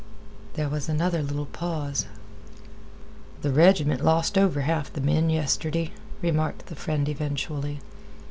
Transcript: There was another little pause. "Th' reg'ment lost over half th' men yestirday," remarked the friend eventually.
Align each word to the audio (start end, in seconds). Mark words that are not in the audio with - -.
There 0.55 0.67
was 0.67 0.89
another 0.89 1.21
little 1.21 1.45
pause. 1.45 2.07
"Th' 3.43 3.53
reg'ment 3.53 4.03
lost 4.03 4.35
over 4.35 4.61
half 4.61 4.91
th' 4.91 4.97
men 5.03 5.29
yestirday," 5.29 5.91
remarked 6.23 6.65
the 6.65 6.75
friend 6.75 7.07
eventually. 7.07 7.81